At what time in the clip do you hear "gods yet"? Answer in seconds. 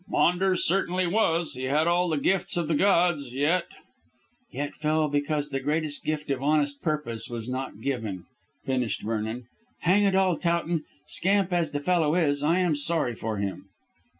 2.73-3.65